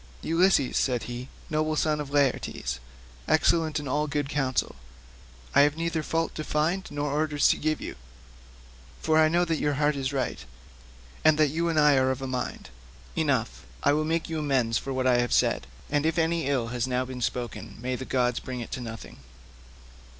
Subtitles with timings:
[0.23, 2.79] "Ulysses," said he, "noble son of Laertes,
[3.27, 4.75] excellent in all good counsel,
[5.53, 7.95] I have neither fault to find nor orders to give you,
[8.99, 10.43] for I know your heart is right,
[11.23, 12.71] and that you and I are of a mind.
[13.15, 16.69] Enough; I will make you amends for what I have said, and if any ill
[16.69, 19.19] has now been spoken may the gods bring it to nothing."